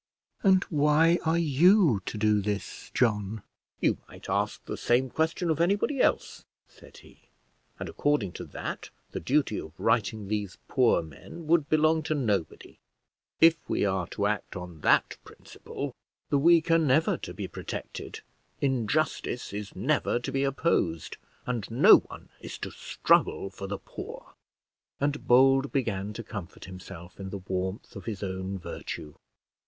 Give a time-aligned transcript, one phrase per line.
[0.41, 3.43] "And why are you to do this, John?"
[3.81, 7.29] "You might ask the same question of anybody else," said he;
[7.79, 12.79] "and according to that the duty of righting these poor men would belong to nobody.
[13.39, 15.93] If we are to act on that principle,
[16.31, 18.21] the weak are never to be protected,
[18.59, 24.33] injustice is never to be opposed, and no one is to struggle for the poor!"
[24.99, 29.13] And Bold began to comfort himself in the warmth of his own virtue.